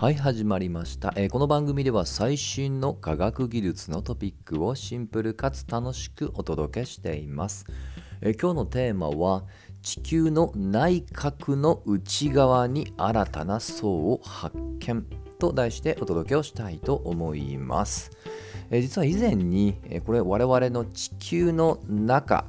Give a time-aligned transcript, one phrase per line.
[0.00, 7.66] はい始まりました、えー、この番組では最新の科学技術のトピックをシンプルかつ楽しくお届けしています、
[8.20, 9.42] えー、今日のテーマは
[9.82, 15.04] 地球の内角の内側に新たな層を発見
[15.40, 18.12] と題してお届けをしたいと思います、
[18.70, 22.44] えー、実は以前に、えこれ我々の地球の中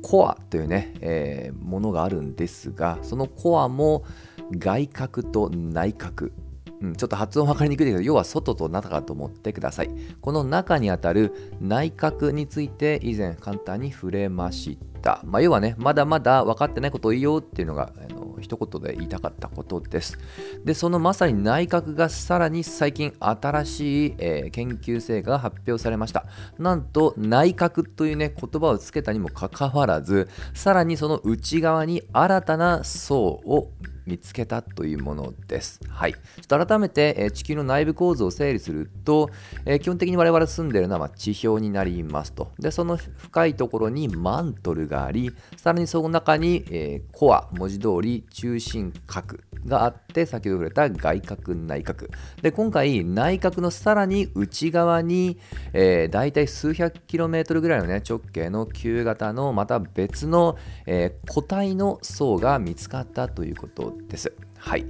[0.00, 4.02] コアというね、えものがあるんですがそのコアも
[4.50, 6.30] 外角と内角
[6.80, 9.90] うん、ちょっと発音分かりにくいけど要は外と中かと思ってください。
[10.20, 20.18] この中にあたる内角について以前簡単に触れました、まあ、要はねまだまだ分かってないことを言いようっていうのがあの一言で言いたかったことです。
[20.64, 26.26] でそのまさに内角がさらに最近新しい、えー、研究成果が発表されました。
[26.58, 33.70] なんと内角というね言葉をつけたにもかかわらずさらにその内側に新たな層を
[34.06, 35.80] 見つけたというものです。
[35.88, 36.12] はい。
[36.12, 36.18] ちょ
[36.56, 39.30] っと改めて、え地球の内部構造を整理すると、
[39.64, 42.52] え基本的に我々住んでいるのはま地表になりますと。
[42.58, 52.06] で、その深いところにマントルがあり、さらにその中に、えコア、文字通り中心核があって、先ほど触れた外角、内角。
[52.42, 55.38] で、今回、内角のさらに内側に、
[55.72, 64.32] えー、大体数百キロメートルぐらいのね、直径の旧型のまた別の、えー、固体の層が見つかったということです。
[64.58, 64.86] はい。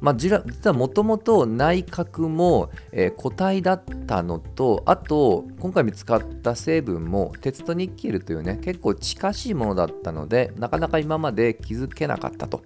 [0.00, 0.34] まあ、実
[0.64, 12.62] はもともと内角も、えー、固体だったのと、あと、今回見つかった成分も鉄とニッケルというね、結構近しいものだったので、なかなか今まで気づけなかったと。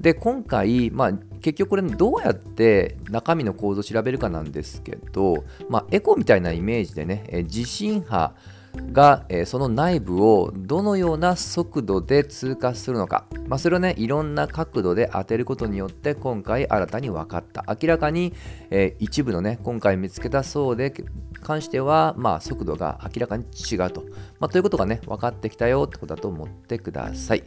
[0.00, 8.34] で、今回、まあ、結局これどうやって中身の構造を調べるかなんですけど、まあ、エコみたいなイメージでね、え地震波、
[8.92, 17.64] が、え、その内部をどのような速度で通過するのか、まあ、それをねいろんな角度で当てることによって今回新たに分かった。
[17.68, 18.34] 明らかに、
[18.70, 20.92] えー、一部のね今回見つけた層で
[21.42, 24.04] 関しては、まあ、速度が明らかに違うと、
[24.38, 27.42] まあ、ということがね分かってきたよってことだと思ってください。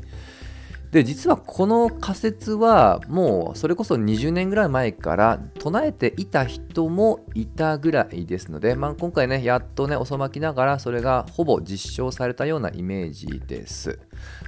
[0.91, 13.99] で実はこの仮説はもうそれこそ20年ぐらい前から唱えていた人もいたぐらいですので、まあ、今回ねやっとね遅まきながらそれがほぼ実証されたようなイメージです。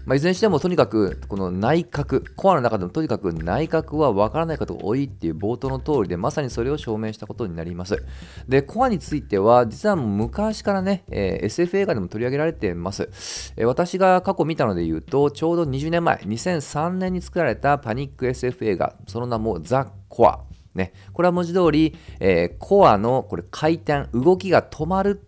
[0.06, 8.04] まあ、いずれにしてもとにかくこの内角コアの中でもとにかく内角は分からない方が多いっていう冒頭の通りでまさにそれを証明したことになります。
[8.48, 20.42] でコアについては実は昔からね、えー、SF 映画でも取り上げられています、えー、私が過去見たので言うとちょうど20年前2003年に作られたパニック SF 映画その名もザ・コア。
[20.76, 25.24] ね、これは文字通り、えー、コアのこれ回転動きが止まる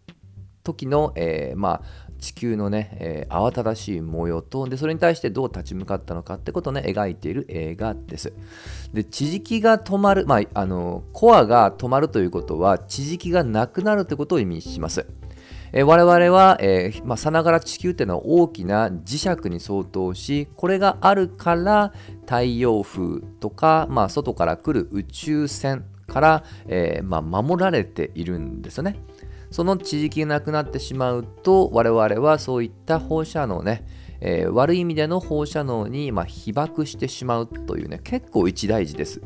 [0.66, 1.82] 時の、えー、まあ
[2.20, 8.34] 地球のね、えー、慌ただしい模様とでそれに対してどう立ち向かったのかってことをね描いている映画です
[8.94, 15.06] で地磁気が止まる、まあ、あのコアが止まるということは地磁気がなくなるということを意味します
[15.78, 28.96] え、我々は、えーまあ、さながら地球っていうのは大きな磁石に相当しこれがあるから太陽風とか、まあ、外から来る宇宙船から、えーまあ、守られているんですよね。
[29.52, 33.86] その地磁気がなくなってしまうと我々はそういった放射能ね、
[34.22, 39.22] えー、悪い意味での放射能に、まあ、被爆してしまうというね結構一大事です。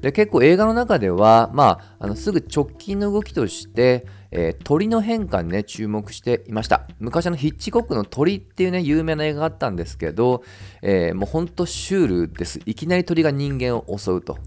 [0.00, 6.88] で結構映画の中では、まあ、あのすぐ直近の動きとして、えー、鳥の変化にね注目していました。
[7.00, 10.42] 昔のヒッチコックの鳥っていうね有名な映画があったんですけど、
[10.80, 12.60] えー、もうほんとシュールです。
[12.64, 14.38] いきなり鳥が人間を襲うと。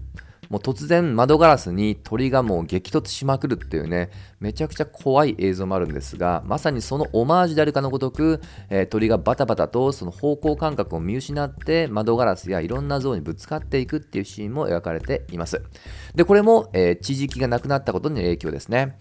[0.54, 15.60] もう突然窓ガラスに鳥がもう激突しまくるっていうねめちゃくちゃ怖い映像もあるんですがまさにそのオマージュであるかのごとく、えー、鳥がバタバタとその方向感覚を見失って窓ガラスやいろんな像にぶつかっていくっていうシーンも描かれています。
[16.14, 18.96] でこれも、えー、地磁気がなくなったことに影響ですね。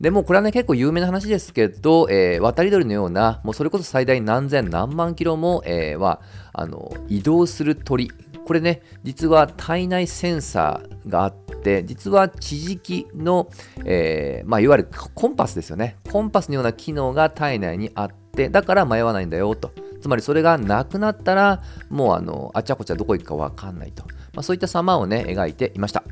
[0.00, 6.20] でもこれはね結構有名な話ですけど、えー、渡り鳥のようなもうそれこそ最大何千何万キロも、えー、は
[6.52, 8.12] あの移動する鳥
[8.44, 13.48] これね、実は体内センサーがあって、実は地磁気の、
[13.84, 15.96] えー、まあ、いわゆるコンパスですよね。
[16.10, 19.72] コンパスのような機能が体内にあって、だから迷わないんだよと。
[20.00, 24.02] つまりそれがなくなったら、もうあのあちゃこちゃどこ行くかわかんないと。
[24.34, 26.02] まあ、そういった様をね、描いていました。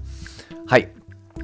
[0.67, 0.93] はい。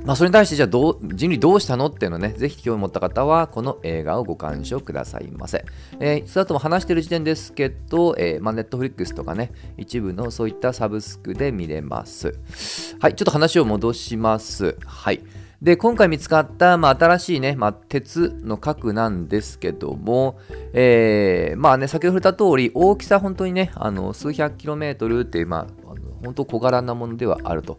[0.06, 1.86] まあ、それに対してじゃあどう人類どうしたの？
[1.86, 5.64] っていうのね、ぜひ興味持った方はこの映画をご鑑賞くださいませ。
[5.98, 12.32] えー、その後も話してる時点ですけど、えー、まあ、ネットフリックスとかね、一部のそういったサブスクで見れます。
[13.00, 14.76] はい、ちょっと話を戻します。
[14.86, 15.24] はい。
[15.60, 20.38] で、今回見つかった、まあ、新しいね、まあ、鉄の核なんですけども、
[20.72, 25.66] えー、まあね、先ほど触れた通り、大きさ本当にね、あの数百キロメートルっていう、まあ、
[26.24, 27.78] 本当小柄なものではあると。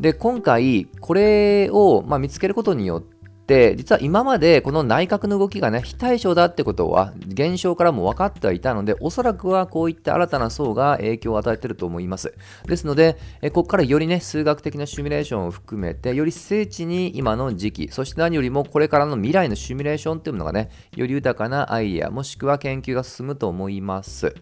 [0.00, 3.02] で今回これを、まあ、見つけることによっ
[3.46, 12.34] て実は今までこの内角の動きがね非対称だってことは現象からも分かってはいたのでおそらくはこういった新たな層が影響を与えていると思います。
[12.66, 24.34] ですのでえここからよりね数学的なシミュレーションを含めてより精緻に今の時期そして何よりもこれからの未来のシミュレーションっていうものがねより豊かなアイデアもしくは研究が進むと思います。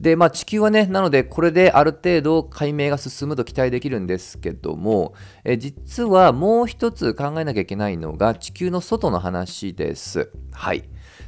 [0.00, 5.14] で、まあ、地球はね、なので、これである程度解明が進むと期待できるんですけども、
[5.44, 10.30] え実はもう一つ考えなきゃいけないのが、地球の外の話です。
[10.52, 10.84] はい。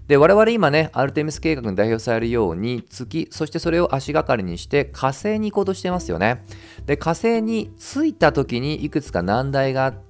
[0.06, 6.44] で、我々今ね、アルテミス計画に代表されるように、月、そしてそれを足がかりにして火星に行こうとしてますよね。
[6.86, 10.09] で、火星に着いた時にいくつか難題があって、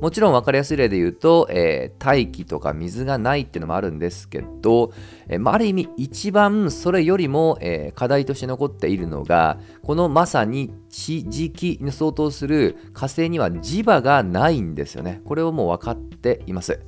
[0.00, 4.92] もちろん分かりやすい例で言うと、えー、大気とか水がないっていうのもあるんですけど、
[5.28, 15.20] えーまあ、ある意味一番それよりも、えー、課題として残っているのが、このまさに地磁気に相当する火星には磁場がないんですよね。
[15.24, 16.80] これをもう分かっています。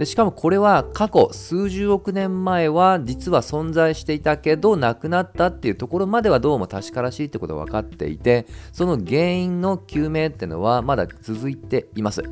[0.00, 12.22] でしかもこれは過去数十億年前は実は存在していたけどなくなったっていうところまではどうも確からしいってことが分かっていてその原因の究明っていうのはまだ続いていますます。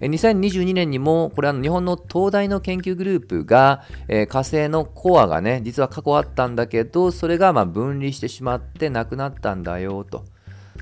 [0.00, 10.24] 2022年にもこれは日本の東大の研究グループが、えー、火星のコアがね実は過去あったんだけどそれがま分離してしまってなくなったんだよと。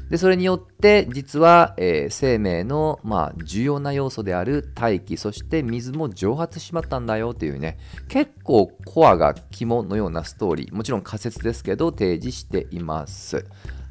[0.08, 7.78] でそれによって実は、えー、生命の、まあ、重要な要素である大気そして水も蒸発しまったんだよというね。
[8.08, 10.74] 結構コアが肝のようなストーリー。
[10.74, 13.44] もちろん仮説ですけど提示しています。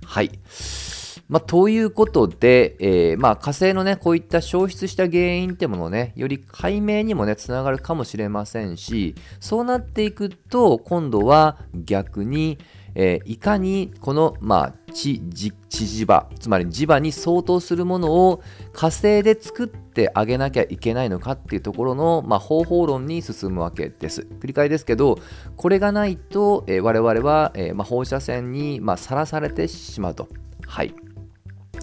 [0.04, 0.32] はい。
[1.30, 12.58] まあ、ということで、えー、まあ、火星のね、こういった消失した原因ってものをね、より解明にもね、つながるかもしれませんし、そうなっていくと、今度は逆に、
[12.96, 18.42] えー、いかにこの、まあ、地地磁場つまり磁場に相当するものを
[18.74, 24.28] 火星で作ってあげなきゃいけないのかっていうところの、まあ、方法論に進むわけです。
[24.40, 25.20] 繰り返ですけど
[25.56, 30.28] これがないと、えー、我々は、え、まあ、放射線にさら、されてしまうと。
[30.66, 30.94] はい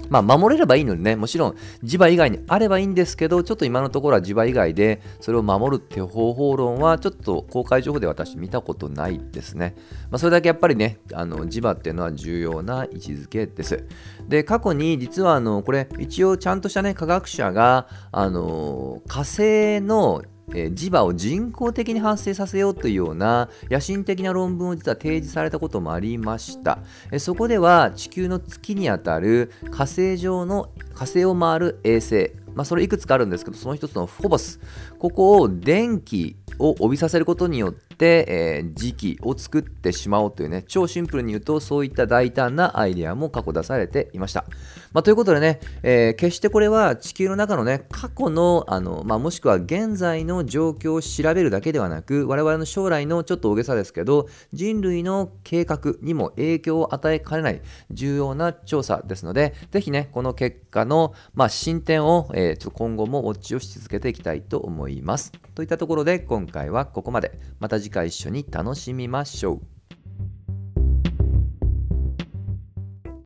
[0.08, 9.74] まあ、守れればいいのでね、もちろん磁場以外にあればいいんですけど、ちょっと今のところは磁場以外でそれを守るって方法論は、ちょっと公開情報で私見たことないですね。
[10.10, 13.84] まあ、それだけやっぱりね、あの磁場っていうのは重要な位置づけです。
[14.28, 20.22] で、過去に実はあのこれ、一応ちゃんとしたね、科学者があの火星の
[20.54, 26.78] え磁場を人工的に発生させようというような野心的な論文を実は提示されたこともありました、
[27.10, 34.60] えそこでは地球の月にあたる火星上の火星を回る衛星まあ、それいくつかあるんですけどその一つのフォボス
[34.98, 44.44] ここを電気を帯びさせることによって、えー、磁気を作ってしまおうというね超シンプルに言うとそういった大胆なアイデアも過去出されていました、
[44.92, 57.60] まあ、ということでね、えー、決してこれは地球の中のね過去のあの、まあ、もしくは現在の状況を調べるだけではなく我々の将来のちょっと大げさですけど人類の計画にも影響を与えかねない
[57.90, 65.32] 重要な調査ですのでぜひねこの結果の、まあ、進展を、えーー、ちょっと今後もウォッチをし続けていきたいと思います。
[65.54, 67.38] といったところで今回はここまで。
[67.60, 69.75] また次回一緒に楽しみましょう。